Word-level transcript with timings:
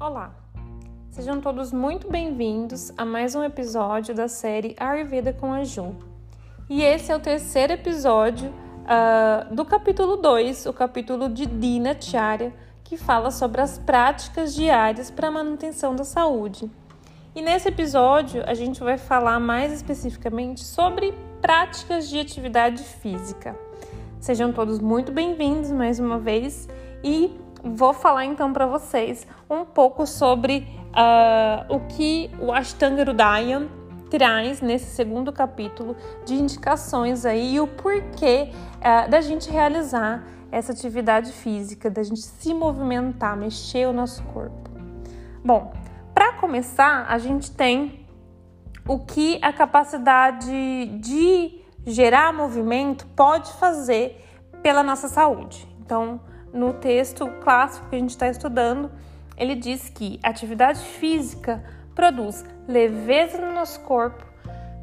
Olá, 0.00 0.32
sejam 1.10 1.40
todos 1.40 1.72
muito 1.72 2.08
bem-vindos 2.08 2.92
a 2.96 3.04
mais 3.04 3.34
um 3.34 3.42
episódio 3.42 4.14
da 4.14 4.28
série 4.28 4.76
Ayurveda 4.78 5.32
com 5.32 5.52
a 5.52 5.64
Ju. 5.64 5.92
E 6.70 6.84
esse 6.84 7.10
é 7.10 7.16
o 7.16 7.18
terceiro 7.18 7.72
episódio 7.72 8.48
uh, 8.48 9.52
do 9.52 9.64
capítulo 9.64 10.16
2, 10.16 10.66
o 10.66 10.72
capítulo 10.72 11.28
de 11.28 11.46
Dinacharya, 11.46 12.54
que 12.84 12.96
fala 12.96 13.32
sobre 13.32 13.60
as 13.60 13.76
práticas 13.76 14.54
diárias 14.54 15.10
para 15.10 15.26
a 15.26 15.32
manutenção 15.32 15.96
da 15.96 16.04
saúde. 16.04 16.70
E 17.34 17.42
nesse 17.42 17.66
episódio 17.66 18.44
a 18.46 18.54
gente 18.54 18.78
vai 18.78 18.98
falar 18.98 19.40
mais 19.40 19.72
especificamente 19.72 20.62
sobre 20.64 21.12
práticas 21.40 22.08
de 22.08 22.20
atividade 22.20 22.84
física. 22.84 23.58
Sejam 24.20 24.52
todos 24.52 24.78
muito 24.78 25.10
bem-vindos 25.10 25.72
mais 25.72 25.98
uma 25.98 26.20
vez 26.20 26.68
e 27.02 27.36
vou 27.62 27.92
falar 27.92 28.24
então 28.24 28.52
para 28.52 28.66
vocês 28.66 29.26
um 29.48 29.64
pouco 29.64 30.06
sobre 30.06 30.66
uh, 30.88 31.74
o 31.74 31.80
que 31.80 32.30
o 32.40 32.52
Ashtanga 32.52 33.02
Hridaya 33.02 33.68
traz 34.10 34.60
nesse 34.60 34.94
segundo 34.94 35.32
capítulo 35.32 35.96
de 36.24 36.34
indicações 36.34 37.24
aí 37.24 37.54
e 37.54 37.60
o 37.60 37.66
porquê 37.66 38.50
uh, 38.76 39.10
da 39.10 39.20
gente 39.20 39.50
realizar 39.50 40.24
essa 40.50 40.72
atividade 40.72 41.32
física, 41.32 41.90
da 41.90 42.02
gente 42.02 42.22
se 42.22 42.54
movimentar, 42.54 43.36
mexer 43.36 43.86
o 43.86 43.92
nosso 43.92 44.22
corpo. 44.24 44.70
Bom, 45.44 45.72
para 46.14 46.32
começar, 46.34 47.06
a 47.08 47.18
gente 47.18 47.50
tem 47.50 48.06
o 48.86 48.98
que 48.98 49.38
a 49.42 49.52
capacidade 49.52 50.86
de 50.98 51.62
gerar 51.86 52.32
movimento 52.32 53.06
pode 53.08 53.52
fazer 53.54 54.24
pela 54.62 54.82
nossa 54.82 55.08
saúde. 55.08 55.68
Então, 55.80 56.20
no 56.52 56.72
texto 56.74 57.26
clássico 57.42 57.88
que 57.88 57.96
a 57.96 57.98
gente 57.98 58.10
está 58.10 58.28
estudando, 58.28 58.90
ele 59.36 59.54
diz 59.54 59.88
que 59.88 60.18
atividade 60.22 60.80
física 60.80 61.62
produz 61.94 62.44
leveza 62.66 63.38
no 63.38 63.52
nosso 63.52 63.80
corpo, 63.80 64.24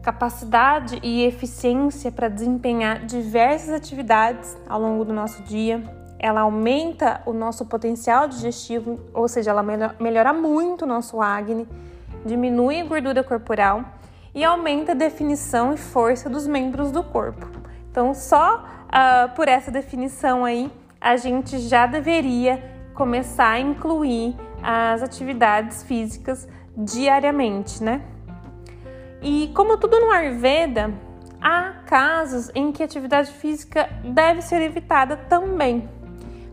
capacidade 0.01 0.99
e 1.01 1.23
eficiência 1.23 2.11
para 2.11 2.27
desempenhar 2.29 3.05
diversas 3.05 3.69
atividades 3.69 4.55
ao 4.67 4.79
longo 4.79 5.03
do 5.03 5.13
nosso 5.13 5.41
dia. 5.43 5.83
Ela 6.17 6.41
aumenta 6.41 7.21
o 7.25 7.33
nosso 7.33 7.65
potencial 7.65 8.27
digestivo, 8.27 8.99
ou 9.13 9.27
seja, 9.27 9.51
ela 9.51 9.63
melhora 9.99 10.31
muito 10.31 10.83
o 10.83 10.87
nosso 10.87 11.21
acne, 11.21 11.67
diminui 12.25 12.81
a 12.81 12.85
gordura 12.85 13.23
corporal 13.23 13.83
e 14.33 14.43
aumenta 14.43 14.91
a 14.91 14.95
definição 14.95 15.73
e 15.73 15.77
força 15.77 16.29
dos 16.29 16.47
membros 16.47 16.91
do 16.91 17.03
corpo. 17.03 17.47
Então, 17.89 18.13
só 18.13 18.65
uh, 18.85 19.33
por 19.35 19.47
essa 19.47 19.71
definição 19.71 20.43
aí, 20.43 20.71
a 21.05 21.17
gente 21.17 21.59
já 21.59 21.85
deveria 21.85 22.63
começar 22.95 23.51
a 23.51 23.59
incluir 23.59 24.35
as 24.63 25.03
atividades 25.03 25.83
físicas 25.83 26.47
diariamente, 26.75 27.83
né? 27.83 28.01
E 29.21 29.51
como 29.53 29.77
tudo 29.77 29.99
no 29.99 30.09
Ayurveda, 30.09 30.91
há 31.39 31.83
casos 31.85 32.49
em 32.55 32.71
que 32.71 32.81
a 32.81 32.87
atividade 32.87 33.31
física 33.31 33.87
deve 34.03 34.41
ser 34.41 34.63
evitada 34.63 35.15
também. 35.15 35.87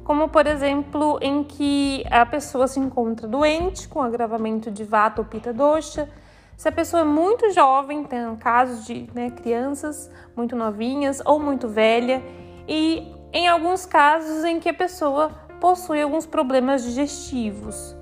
Como, 0.05 0.29
por 0.29 0.47
exemplo, 0.47 1.19
em 1.23 1.43
que 1.43 2.05
a 2.11 2.27
pessoa 2.27 2.69
se 2.69 2.79
encontra 2.79 3.27
doente 3.27 3.89
com 3.89 4.03
agravamento 4.03 4.71
de 4.71 4.85
vata 4.85 5.23
ou 5.23 5.27
pita 5.27 5.51
dosha, 5.51 6.11
se 6.59 6.69
a 6.69 6.73
pessoa 6.73 7.01
é 7.01 7.07
muito 7.07 7.51
jovem, 7.53 8.05
tem 8.05 8.37
casos 8.37 8.85
de 8.85 9.09
né, 9.15 9.31
crianças 9.31 10.11
muito 10.37 10.55
novinhas 10.55 11.23
ou 11.25 11.41
muito 11.41 11.69
velha, 11.69 12.23
e 12.69 13.22
em 13.33 13.49
alguns 13.49 13.87
casos 13.87 14.45
em 14.45 14.61
que 14.61 14.69
a 14.69 14.75
pessoa 14.75 15.31
possui 15.61 16.03
alguns 16.03 16.27
problemas 16.27 16.83
digestivos. 16.83 17.97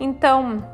Então, 0.00 0.64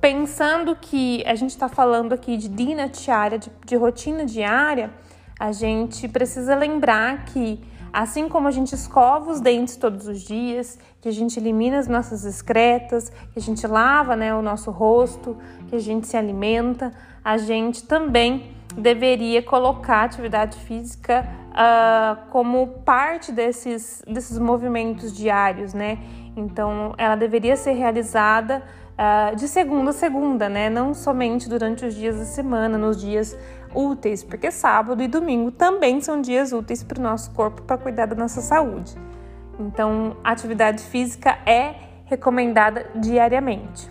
pensando 0.00 0.74
que 0.74 1.22
a 1.26 1.34
gente 1.34 1.50
está 1.50 1.68
falando 1.68 2.12
aqui 2.12 2.36
de 2.36 2.48
dinacharya, 2.48 3.38
de, 3.38 3.50
de 3.64 3.76
rotina 3.76 4.24
diária, 4.24 4.90
a 5.38 5.52
gente 5.52 6.08
precisa 6.08 6.54
lembrar 6.54 7.24
que 7.26 7.60
assim 7.92 8.28
como 8.28 8.48
a 8.48 8.50
gente 8.50 8.74
escova 8.74 9.30
os 9.30 9.40
dentes 9.40 9.76
todos 9.76 10.06
os 10.06 10.22
dias, 10.22 10.78
que 11.00 11.08
a 11.08 11.12
gente 11.12 11.38
elimina 11.38 11.78
as 11.78 11.86
nossas 11.86 12.24
excretas, 12.24 13.10
que 13.10 13.38
a 13.38 13.42
gente 13.42 13.66
lava 13.66 14.16
né, 14.16 14.34
o 14.34 14.40
nosso 14.40 14.70
rosto, 14.70 15.36
que 15.68 15.76
a 15.76 15.78
gente 15.78 16.06
se 16.06 16.16
alimenta, 16.16 16.92
a 17.22 17.36
gente 17.36 17.84
também 17.84 18.56
deveria 18.76 19.42
colocar 19.42 20.04
atividade 20.04 20.56
física 20.58 21.28
uh, 21.52 22.30
como 22.30 22.66
parte 22.84 23.30
desses, 23.30 24.02
desses 24.06 24.38
movimentos 24.38 25.14
diários, 25.16 25.74
né? 25.74 25.98
Então, 26.36 26.94
ela 26.96 27.14
deveria 27.14 27.56
ser 27.56 27.72
realizada 27.72 28.62
uh, 28.92 29.36
de 29.36 29.46
segunda 29.46 29.90
a 29.90 29.92
segunda, 29.92 30.48
né? 30.48 30.70
Não 30.70 30.94
somente 30.94 31.48
durante 31.48 31.84
os 31.84 31.94
dias 31.94 32.18
da 32.18 32.24
semana, 32.24 32.78
nos 32.78 33.00
dias 33.00 33.36
úteis, 33.74 34.22
porque 34.22 34.50
sábado 34.50 35.02
e 35.02 35.08
domingo 35.08 35.50
também 35.50 36.00
são 36.00 36.20
dias 36.20 36.52
úteis 36.52 36.82
para 36.82 36.98
o 36.98 37.02
nosso 37.02 37.30
corpo 37.32 37.62
para 37.62 37.78
cuidar 37.78 38.06
da 38.06 38.14
nossa 38.16 38.40
saúde. 38.40 38.94
Então, 39.58 40.16
atividade 40.24 40.82
física 40.82 41.38
é 41.46 41.74
recomendada 42.06 42.86
diariamente. 42.94 43.90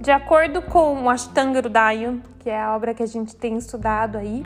De 0.00 0.10
acordo 0.10 0.62
com 0.62 1.04
o 1.04 1.10
Ashtanga 1.10 1.58
Hridaya, 1.58 2.18
que 2.38 2.50
é 2.50 2.60
a 2.60 2.74
obra 2.76 2.94
que 2.94 3.02
a 3.02 3.06
gente 3.06 3.34
tem 3.34 3.56
estudado 3.56 4.18
aí, 4.18 4.44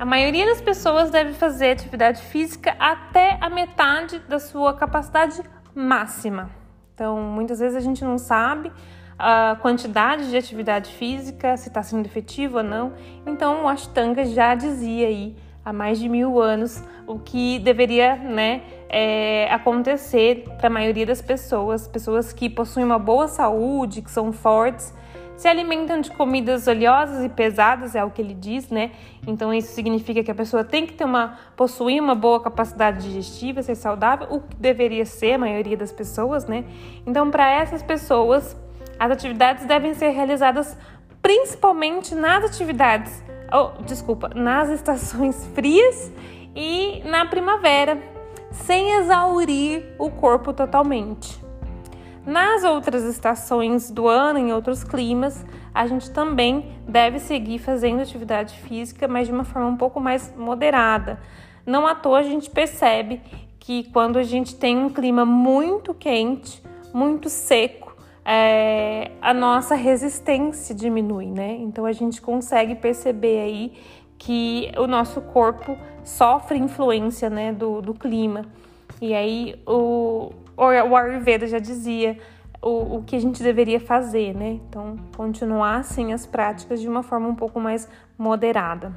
a 0.00 0.06
maioria 0.06 0.46
das 0.46 0.62
pessoas 0.62 1.10
deve 1.10 1.34
fazer 1.34 1.72
atividade 1.72 2.22
física 2.22 2.74
até 2.78 3.36
a 3.38 3.50
metade 3.50 4.18
da 4.26 4.38
sua 4.38 4.72
capacidade 4.72 5.42
máxima. 5.74 6.50
Então, 6.94 7.20
muitas 7.20 7.58
vezes 7.58 7.76
a 7.76 7.80
gente 7.80 8.02
não 8.02 8.16
sabe 8.16 8.72
a 9.18 9.58
quantidade 9.60 10.30
de 10.30 10.38
atividade 10.38 10.90
física, 10.90 11.54
se 11.58 11.68
está 11.68 11.82
sendo 11.82 12.06
efetivo 12.06 12.56
ou 12.56 12.64
não. 12.64 12.94
Então, 13.26 13.64
o 13.64 13.68
Ashtanga 13.68 14.24
já 14.24 14.54
dizia 14.54 15.06
aí 15.06 15.36
há 15.62 15.70
mais 15.70 15.98
de 15.98 16.08
mil 16.08 16.40
anos 16.40 16.82
o 17.06 17.18
que 17.18 17.58
deveria 17.58 18.16
né, 18.16 18.62
é, 18.88 19.52
acontecer 19.52 20.44
para 20.56 20.68
a 20.68 20.70
maioria 20.70 21.04
das 21.04 21.20
pessoas, 21.20 21.86
pessoas 21.86 22.32
que 22.32 22.48
possuem 22.48 22.86
uma 22.86 22.98
boa 22.98 23.28
saúde, 23.28 24.00
que 24.00 24.10
são 24.10 24.32
fortes, 24.32 24.94
se 25.40 25.48
alimentam 25.48 26.02
de 26.02 26.10
comidas 26.10 26.66
oleosas 26.66 27.24
e 27.24 27.28
pesadas, 27.30 27.94
é 27.94 28.04
o 28.04 28.10
que 28.10 28.20
ele 28.20 28.34
diz, 28.34 28.68
né? 28.68 28.90
Então 29.26 29.54
isso 29.54 29.72
significa 29.72 30.22
que 30.22 30.30
a 30.30 30.34
pessoa 30.34 30.62
tem 30.62 30.84
que 30.84 30.92
ter 30.92 31.04
uma 31.04 31.38
possuir 31.56 31.98
uma 31.98 32.14
boa 32.14 32.38
capacidade 32.40 33.08
digestiva, 33.08 33.62
ser 33.62 33.74
saudável, 33.74 34.26
o 34.30 34.40
que 34.42 34.54
deveria 34.56 35.06
ser 35.06 35.32
a 35.32 35.38
maioria 35.38 35.78
das 35.78 35.90
pessoas, 35.90 36.44
né? 36.44 36.66
Então 37.06 37.30
para 37.30 37.50
essas 37.50 37.82
pessoas, 37.82 38.54
as 38.98 39.10
atividades 39.10 39.64
devem 39.64 39.94
ser 39.94 40.10
realizadas 40.10 40.76
principalmente 41.22 42.14
nas 42.14 42.44
atividades, 42.44 43.24
oh, 43.50 43.82
desculpa, 43.84 44.28
nas 44.34 44.68
estações 44.68 45.46
frias 45.56 46.12
e 46.54 47.02
na 47.06 47.24
primavera, 47.24 47.96
sem 48.50 48.92
exaurir 48.98 49.86
o 49.98 50.10
corpo 50.10 50.52
totalmente. 50.52 51.40
Nas 52.26 52.64
outras 52.64 53.04
estações 53.04 53.90
do 53.90 54.06
ano, 54.06 54.38
em 54.38 54.52
outros 54.52 54.84
climas, 54.84 55.44
a 55.74 55.86
gente 55.86 56.10
também 56.10 56.72
deve 56.86 57.18
seguir 57.18 57.58
fazendo 57.58 58.02
atividade 58.02 58.58
física, 58.58 59.08
mas 59.08 59.26
de 59.26 59.32
uma 59.32 59.44
forma 59.44 59.68
um 59.68 59.76
pouco 59.76 60.00
mais 60.00 60.34
moderada. 60.36 61.18
Não 61.64 61.86
à 61.86 61.94
toa 61.94 62.18
a 62.18 62.22
gente 62.22 62.50
percebe 62.50 63.20
que 63.58 63.84
quando 63.92 64.18
a 64.18 64.22
gente 64.22 64.54
tem 64.54 64.76
um 64.76 64.90
clima 64.90 65.24
muito 65.24 65.94
quente, 65.94 66.62
muito 66.92 67.28
seco, 67.28 67.96
é, 68.24 69.12
a 69.22 69.32
nossa 69.32 69.74
resistência 69.74 70.74
diminui, 70.74 71.26
né? 71.26 71.56
Então 71.60 71.86
a 71.86 71.92
gente 71.92 72.20
consegue 72.20 72.74
perceber 72.74 73.40
aí 73.40 73.72
que 74.18 74.70
o 74.76 74.86
nosso 74.86 75.20
corpo 75.22 75.76
sofre 76.04 76.58
influência 76.58 77.30
né, 77.30 77.52
do, 77.52 77.80
do 77.80 77.94
clima. 77.94 78.44
E 79.00 79.14
aí 79.14 79.60
o, 79.66 80.32
o 80.56 80.96
Ayurveda 80.96 81.46
já 81.46 81.58
dizia 81.58 82.18
o, 82.62 82.96
o 82.96 83.02
que 83.02 83.16
a 83.16 83.20
gente 83.20 83.42
deveria 83.42 83.80
fazer, 83.80 84.34
né? 84.34 84.60
Então, 84.68 84.96
continuar 85.16 85.76
assim 85.76 86.12
as 86.12 86.26
práticas 86.26 86.80
de 86.80 86.88
uma 86.88 87.02
forma 87.02 87.28
um 87.28 87.34
pouco 87.34 87.58
mais 87.58 87.88
moderada. 88.18 88.94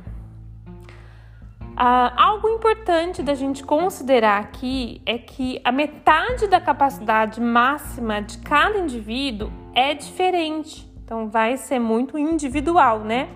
Ah, 1.75 2.13
algo 2.15 2.47
importante 2.49 3.23
da 3.23 3.33
gente 3.33 3.63
considerar 3.63 4.39
aqui 4.39 5.01
é 5.05 5.17
que 5.17 5.59
a 5.63 5.71
metade 5.71 6.45
da 6.45 6.61
capacidade 6.61 7.41
máxima 7.41 8.21
de 8.21 8.37
cada 8.39 8.77
indivíduo 8.77 9.51
é 9.73 9.95
diferente, 9.95 10.87
então 11.03 11.29
vai 11.29 11.57
ser 11.57 11.79
muito 11.79 12.15
individual, 12.15 12.99
né? 12.99 13.27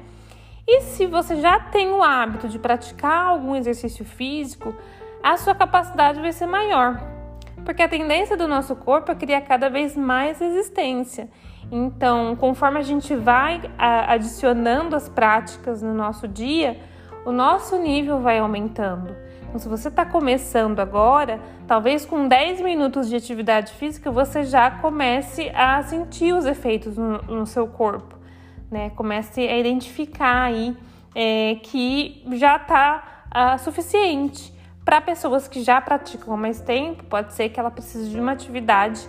E 0.67 0.81
se 0.81 1.07
você 1.07 1.37
já 1.37 1.59
tem 1.59 1.89
o 1.89 2.03
hábito 2.03 2.47
de 2.47 2.59
praticar 2.59 3.27
algum 3.27 3.55
exercício 3.55 4.05
físico, 4.05 4.75
a 5.33 5.37
sua 5.37 5.55
capacidade 5.55 6.21
vai 6.21 6.31
ser 6.31 6.47
maior 6.47 7.17
porque 7.67 7.83
a 7.83 7.89
tendência 7.89 8.37
do 8.37 8.47
nosso 8.47 8.73
corpo 8.77 9.11
é 9.11 9.15
criar 9.15 9.41
cada 9.41 9.69
vez 9.69 9.93
mais 9.97 10.39
resistência. 10.39 11.27
Então, 11.69 12.33
conforme 12.37 12.79
a 12.79 12.81
gente 12.81 13.13
vai 13.13 13.61
adicionando 13.77 14.95
as 14.95 15.09
práticas 15.09 15.81
no 15.81 15.93
nosso 15.93 16.29
dia, 16.29 16.79
o 17.25 17.31
nosso 17.33 17.77
nível 17.77 18.21
vai 18.21 18.39
aumentando. 18.39 19.13
Então, 19.41 19.59
se 19.59 19.67
você 19.67 19.89
está 19.89 20.05
começando 20.05 20.79
agora, 20.79 21.41
talvez 21.67 22.05
com 22.05 22.25
10 22.25 22.61
minutos 22.61 23.09
de 23.09 23.17
atividade 23.17 23.73
física 23.73 24.09
você 24.09 24.43
já 24.43 24.71
comece 24.71 25.51
a 25.53 25.83
sentir 25.83 26.33
os 26.33 26.45
efeitos 26.45 26.97
no, 26.97 27.17
no 27.23 27.45
seu 27.45 27.67
corpo, 27.67 28.15
né? 28.71 28.91
Comece 28.91 29.41
a 29.41 29.57
identificar 29.57 30.43
aí 30.43 30.73
é, 31.13 31.55
que 31.63 32.23
já 32.37 32.55
está 32.55 33.25
uh, 33.27 33.59
suficiente. 33.59 34.55
Para 34.87 35.01
pessoas 35.01 35.49
que 35.49 35.61
já 35.63 35.81
praticam 35.81 36.33
há 36.33 36.37
mais 36.37 36.61
tempo, 36.61 37.03
pode 37.03 37.33
ser 37.33 37.49
que 37.49 37.59
ela 37.59 37.69
precise 37.69 38.09
de 38.09 38.17
uma 38.17 38.31
atividade 38.31 39.05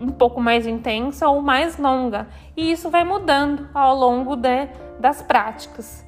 um 0.00 0.12
pouco 0.12 0.40
mais 0.40 0.68
intensa 0.68 1.28
ou 1.28 1.42
mais 1.42 1.76
longa, 1.78 2.28
e 2.56 2.70
isso 2.70 2.88
vai 2.90 3.02
mudando 3.02 3.68
ao 3.74 3.96
longo 3.96 4.36
de, 4.36 4.68
das 5.00 5.22
práticas. 5.22 6.06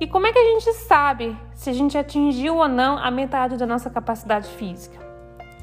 E 0.00 0.06
como 0.06 0.28
é 0.28 0.32
que 0.32 0.38
a 0.38 0.44
gente 0.52 0.72
sabe 0.74 1.36
se 1.52 1.68
a 1.68 1.72
gente 1.72 1.98
atingiu 1.98 2.58
ou 2.58 2.68
não 2.68 2.96
a 2.96 3.10
metade 3.10 3.56
da 3.56 3.66
nossa 3.66 3.90
capacidade 3.90 4.48
física? 4.50 5.04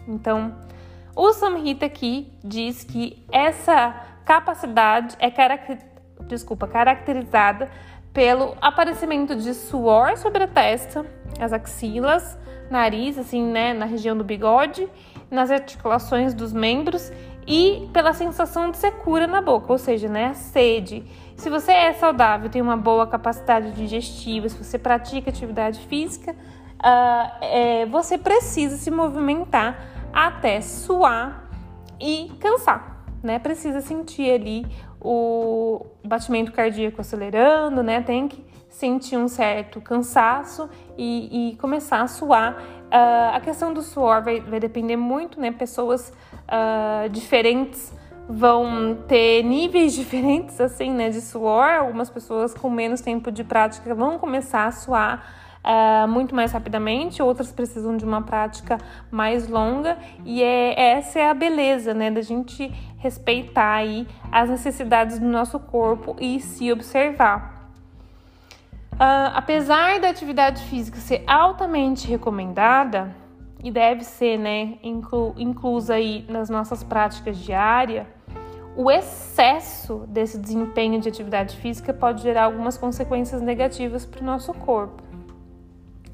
Então, 0.06 0.54
o 1.15 1.31
Samhita 1.31 1.86
aqui 1.86 2.30
diz 2.44 2.83
que 2.83 3.25
essa 3.31 3.95
capacidade 4.25 5.15
é 5.18 5.31
caracter... 5.31 5.80
Desculpa, 6.27 6.68
caracterizada 6.68 7.71
pelo 8.12 8.57
aparecimento 8.59 9.33
de 9.33 9.54
suor 9.54 10.18
sobre 10.18 10.44
a 10.44 10.48
testa, 10.48 11.06
as 11.39 11.54
axilas, 11.54 12.38
nariz, 12.69 13.17
assim, 13.17 13.43
né, 13.43 13.73
na 13.73 13.85
região 13.85 14.17
do 14.17 14.23
bigode, 14.23 14.87
nas 15.29 15.51
articulações 15.51 16.33
dos 16.33 16.53
membros 16.53 17.11
e 17.47 17.87
pela 17.93 18.13
sensação 18.13 18.71
de 18.71 18.77
secura 18.77 19.25
na 19.25 19.41
boca, 19.41 19.71
ou 19.71 19.77
seja, 19.77 20.07
né, 20.09 20.27
a 20.27 20.33
sede. 20.33 21.05
Se 21.35 21.49
você 21.49 21.71
é 21.71 21.93
saudável, 21.93 22.49
tem 22.49 22.61
uma 22.61 22.75
boa 22.75 23.07
capacidade 23.07 23.71
digestiva, 23.71 24.49
se 24.49 24.57
você 24.61 24.77
pratica 24.77 25.29
atividade 25.29 25.79
física, 25.87 26.31
uh, 26.31 27.43
é, 27.45 27.85
você 27.85 28.17
precisa 28.17 28.75
se 28.77 28.89
movimentar 28.89 29.79
até 30.11 30.61
suar 30.61 31.49
e 31.99 32.31
cansar, 32.39 33.05
né? 33.21 33.39
Precisa 33.39 33.81
sentir 33.81 34.31
ali 34.31 34.65
o 34.99 35.85
batimento 36.03 36.51
cardíaco 36.51 37.01
acelerando, 37.01 37.83
né? 37.83 38.01
Tem 38.01 38.27
que 38.27 38.43
sentir 38.77 39.18
um 39.18 39.27
certo 39.27 39.81
cansaço 39.81 40.69
e, 40.95 41.50
e 41.50 41.56
começar 41.56 42.01
a 42.01 42.07
suar. 42.07 42.53
Uh, 42.53 43.35
a 43.35 43.39
questão 43.39 43.74
do 43.74 43.81
suor 43.81 44.21
vai, 44.21 44.39
vai 44.39 44.59
depender 44.59 44.95
muito, 44.95 45.41
né? 45.41 45.51
Pessoas 45.51 46.13
uh, 46.44 47.09
diferentes 47.09 47.91
vão 48.29 48.95
ter 49.07 49.41
níveis 49.41 49.94
diferentes 49.97 50.62
assim, 50.62 50.91
né, 50.91 51.09
de 51.09 51.21
suor. 51.21 51.68
Algumas 51.71 52.07
pessoas 52.12 52.53
com 52.53 52.69
menos 52.69 53.01
tempo 53.01 53.31
de 53.31 53.44
prática 53.44 53.95
vão 53.95 54.19
começar 54.19 54.68
a 54.68 54.71
suar 54.71 55.25
uh, 55.65 56.07
muito 56.07 56.35
mais 56.35 56.51
rapidamente, 56.51 57.19
outras 57.23 57.51
precisam 57.51 57.97
de 57.97 58.06
uma 58.06 58.21
prática 58.21 58.77
mais 59.09 59.47
longa. 59.47 59.97
E 60.23 60.44
é, 60.44 60.97
essa 60.97 61.18
é 61.18 61.27
a 61.27 61.33
beleza, 61.33 61.95
né, 61.95 62.12
da 62.12 62.21
gente 62.21 62.71
respeitar 63.00 63.73
aí 63.73 64.07
as 64.31 64.51
necessidades 64.51 65.18
do 65.18 65.25
nosso 65.25 65.59
corpo 65.59 66.15
e 66.19 66.39
se 66.39 66.71
observar. 66.71 67.56
Uh, 68.97 69.31
apesar 69.35 69.99
da 69.99 70.09
atividade 70.09 70.63
física 70.63 70.97
ser 70.97 71.23
altamente 71.27 72.07
recomendada, 72.07 73.15
e 73.63 73.71
deve 73.71 74.03
ser 74.03 74.38
né, 74.38 74.77
inclu, 74.83 75.33
inclusa 75.38 75.95
aí 75.95 76.25
nas 76.29 76.49
nossas 76.49 76.83
práticas 76.83 77.38
diárias, 77.38 78.05
o 78.75 78.91
excesso 78.91 80.05
desse 80.07 80.38
desempenho 80.38 80.99
de 81.01 81.09
atividade 81.09 81.57
física 81.57 81.94
pode 81.94 82.21
gerar 82.21 82.44
algumas 82.44 82.77
consequências 82.77 83.41
negativas 83.41 84.05
para 84.05 84.21
o 84.21 84.25
nosso 84.25 84.53
corpo. 84.53 85.01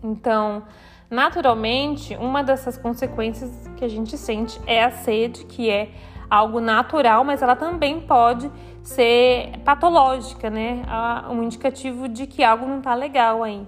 Então, 0.02 0.64
naturalmente, 1.10 2.16
uma 2.16 2.42
dessas 2.42 2.78
consequências 2.78 3.70
que 3.76 3.84
a 3.84 3.90
gente 3.90 4.18
sente 4.18 4.60
é 4.66 4.84
a 4.84 4.92
sede, 4.92 5.44
que 5.46 5.70
é 5.70 5.90
algo 6.34 6.60
natural, 6.60 7.24
mas 7.24 7.44
ela 7.44 7.56
também 7.56 8.02
pode 8.02 8.50
ser 8.82 9.52
patológica, 9.64 10.50
né? 10.50 10.82
Um 11.30 11.44
indicativo 11.44 12.10
de 12.10 12.26
que 12.26 12.44
algo 12.44 12.66
não 12.66 12.80
está 12.80 12.96
legal 12.96 13.44
aí. 13.44 13.68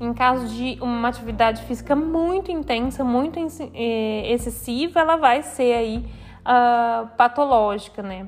Em 0.00 0.12
caso 0.12 0.48
de 0.48 0.76
uma 0.80 1.08
atividade 1.08 1.62
física 1.62 1.94
muito 1.94 2.50
intensa, 2.50 3.04
muito 3.04 3.38
eh, 3.74 4.32
excessiva, 4.32 4.98
ela 4.98 5.16
vai 5.16 5.42
ser 5.42 5.72
aí 5.74 5.98
uh, 6.40 7.06
patológica, 7.16 8.02
né? 8.02 8.26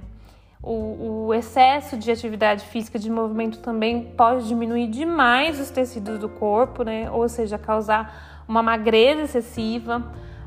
O, 0.63 1.27
o, 1.27 1.35
excesso 1.35 1.97
de 1.97 2.09
atividade 2.13 2.65
física 2.67 3.01
de 3.01 3.11
movimento 3.11 3.59
também 3.59 4.05
pode 4.17 4.47
diminuir 4.47 4.87
demais 4.87 5.59
os 5.59 5.71
tecidos 5.71 6.21
do 6.21 6.29
corpo, 6.29 6.85
né? 6.85 7.11
Ou 7.11 7.29
seja, 7.29 7.59
causar 7.59 8.45
uma 8.47 8.63
magreza 8.63 9.23
excessiva, 9.23 9.99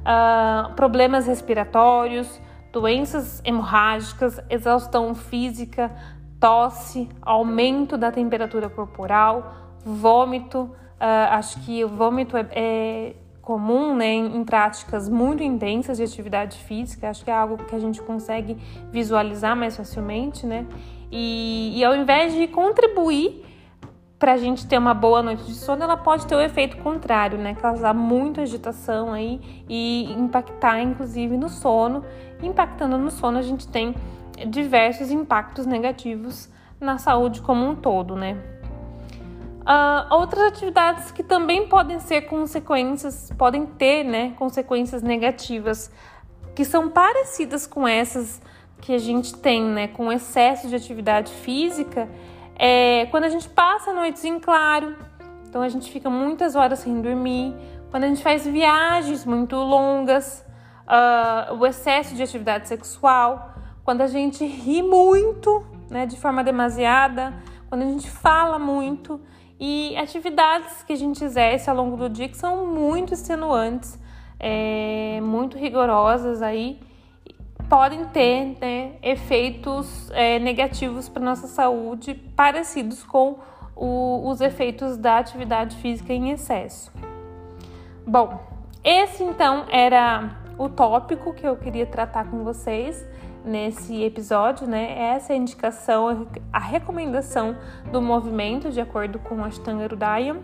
uh, 0.06 0.74
problemas 0.74 1.28
respiratórios, 1.28 2.40
doenças 2.80 3.42
hemorrágicas, 3.44 4.40
exaustão 4.50 5.16
física, 5.16 5.92
tosse, 6.40 7.10
aumento 7.22 7.98
da 7.98 8.12
temperatura 8.12 8.70
corporal, 8.70 9.54
vômito 9.86 10.70
Uh, 10.96 11.28
acho 11.32 11.60
que 11.66 11.84
o 11.84 11.90
vômito 11.90 12.38
é, 12.38 12.48
é 12.52 13.16
comum 13.42 13.94
né, 13.94 14.14
em, 14.14 14.44
práticas 14.46 15.10
muito 15.10 15.44
intensas 15.44 15.98
de 15.98 16.04
atividade 16.04 16.58
física, 16.58 17.10
acho 17.10 17.24
que 17.24 17.30
é 17.30 17.34
algo 17.34 17.58
que 17.58 17.76
a 17.76 17.80
gente 17.80 18.02
consegue 18.02 18.58
visualizar 18.92 19.56
mais 19.56 19.76
facilmente, 19.76 20.48
né? 20.48 20.66
E, 21.12 21.74
e 21.78 21.84
ao 21.84 21.96
invés 21.96 22.34
de 22.34 22.48
contribuir 22.48 23.45
para 24.18 24.34
a 24.34 24.38
gente 24.38 24.66
ter 24.66 24.78
uma 24.78 24.94
boa 24.94 25.22
noite 25.22 25.44
de 25.44 25.56
sono, 25.56 25.84
ela 25.84 25.98
pode 25.98 26.26
ter 26.26 26.36
o 26.36 26.42
efeito 26.42 26.78
contrário, 26.78 27.38
né? 27.38 27.54
Causar 27.56 27.94
muita 27.94 28.42
agitação 28.42 29.12
aí 29.12 29.42
e 29.68 30.12
impactar, 30.14 30.80
inclusive, 30.82 31.38
no 31.38 31.50
sono. 31.50 32.04
Impactando 32.42 32.98
no 32.98 33.12
sono, 33.12 33.38
a 33.38 33.42
gente 33.42 33.68
tem 33.68 33.94
diversos 34.48 35.12
impactos 35.12 35.66
negativos 35.66 36.50
na 36.80 36.98
saúde 36.98 37.42
como 37.42 37.66
um 37.68 37.76
todo, 37.76 38.16
né? 38.16 38.38
Uh, 39.62 40.14
outras 40.14 40.44
atividades 40.44 41.10
que 41.12 41.24
também 41.24 41.68
podem 41.68 42.00
ser 42.00 42.22
consequências, 42.22 43.32
podem 43.36 43.66
ter 43.66 44.04
né, 44.04 44.34
consequências 44.38 45.02
negativas, 45.02 45.92
que 46.54 46.64
são 46.64 46.90
parecidas 46.90 47.66
com 47.66 47.88
essas 47.88 48.40
que 48.80 48.94
a 48.94 49.00
gente 49.00 49.36
tem, 49.36 49.64
né, 49.64 49.88
com 49.88 50.12
excesso 50.12 50.68
de 50.68 50.76
atividade 50.76 51.32
física, 51.32 52.08
é 52.56 53.06
quando 53.08 53.26
a 53.26 53.30
gente 53.30 53.48
passa 53.50 53.94
noites 53.94 54.24
em 54.24 54.40
claro, 54.40 54.96
então 55.48 55.62
a 55.62 55.70
gente 55.70 55.92
fica 55.92 56.10
muitas 56.10 56.56
horas 56.56 56.80
sem 56.80 57.02
dormir, 57.02 57.56
quando 57.92 58.04
a 58.04 58.08
gente 58.08 58.24
faz 58.24 58.46
viagens 58.46 59.26
muito 59.26 59.56
longas, 59.56 60.46
uh, 60.86 61.54
o 61.56 61.66
excesso 61.66 62.16
de 62.16 62.24
atividade 62.24 62.68
sexual, 62.68 63.54
quando 63.84 64.02
a 64.02 64.08
gente 64.08 64.46
ri 64.46 64.82
muito, 64.82 65.66
né, 65.90 66.06
de 66.06 66.18
forma 66.18 66.44
demasiada, 66.44 67.34
quando 67.70 67.84
a 67.84 67.86
gente 67.86 68.10
fala 68.10 68.58
muito 68.58 69.22
e 69.60 69.96
atividades 69.98 70.84
que 70.84 70.94
a 70.94 70.96
gente 70.96 71.24
exerce 71.24 71.70
ao 71.70 71.76
longo 71.76 71.96
do 71.96 72.10
dia 72.10 72.28
que 72.28 72.38
são 72.38 72.68
muito 72.68 73.14
extenuantes, 73.14 73.98
é, 74.40 75.20
muito 75.22 75.58
rigorosas 75.58 76.42
aí, 76.42 76.80
podem 77.76 78.06
ter 78.06 78.56
né, 78.62 78.94
efeitos 79.04 80.10
é, 80.12 80.40
negativos 80.40 81.10
para 81.10 81.22
nossa 81.22 81.46
saúde, 81.46 82.14
parecidos 82.34 83.04
com 83.04 83.38
o, 83.76 84.30
os 84.30 84.40
efeitos 84.40 84.96
da 84.96 85.18
atividade 85.18 85.76
física 85.76 86.14
em 86.14 86.32
excesso. 86.32 86.90
Bom, 88.08 88.40
esse 88.82 89.26
então 89.26 89.66
era 89.70 90.38
o 90.58 90.70
tópico 90.70 91.34
que 91.34 91.46
eu 91.46 91.58
queria 91.58 91.86
tratar 91.86 92.32
com 92.32 92.46
vocês 92.46 93.06
nesse 93.44 94.02
episódio, 94.04 94.66
né? 94.66 94.98
Essa 94.98 95.34
é 95.34 95.36
a 95.36 95.38
indicação, 95.38 96.28
a 96.54 96.60
recomendação 96.60 97.58
do 97.92 98.02
movimento 98.02 98.72
de 98.72 98.80
acordo 98.80 99.20
com 99.20 99.44
a 99.44 99.48
Ashtanga 99.48 99.84
Hridaya. 99.84 100.38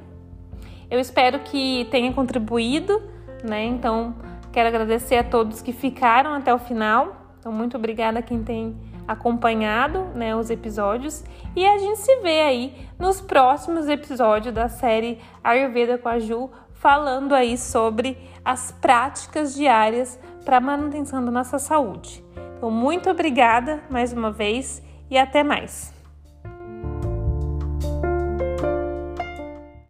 Eu 0.89 0.99
espero 0.99 1.39
que 1.39 1.87
tenha 1.89 2.11
contribuído, 2.11 3.01
né? 3.41 3.63
Então, 3.63 4.15
quero 4.51 4.67
agradecer 4.67 5.15
a 5.15 5.23
todos 5.23 5.61
que 5.61 5.71
ficaram 5.71 6.33
até 6.33 6.53
o 6.53 6.59
final. 6.59 7.20
Então, 7.41 7.51
muito 7.51 7.75
obrigada 7.75 8.19
a 8.19 8.21
quem 8.21 8.43
tem 8.43 8.77
acompanhado 9.07 10.03
né, 10.13 10.35
os 10.35 10.51
episódios 10.51 11.23
e 11.55 11.65
a 11.65 11.79
gente 11.79 11.97
se 11.97 12.17
vê 12.21 12.39
aí 12.41 12.87
nos 12.99 13.19
próximos 13.19 13.89
episódios 13.89 14.53
da 14.53 14.69
série 14.69 15.19
Ayurveda 15.43 15.97
com 15.97 16.07
a 16.07 16.19
Ju, 16.19 16.51
falando 16.75 17.33
aí 17.33 17.57
sobre 17.57 18.15
as 18.45 18.71
práticas 18.71 19.55
diárias 19.55 20.19
para 20.45 20.57
a 20.57 20.61
manutenção 20.61 21.25
da 21.25 21.31
nossa 21.31 21.57
saúde. 21.57 22.23
Então, 22.57 22.69
muito 22.69 23.09
obrigada 23.09 23.81
mais 23.89 24.13
uma 24.13 24.31
vez 24.31 24.83
e 25.09 25.17
até 25.17 25.43
mais. 25.43 25.90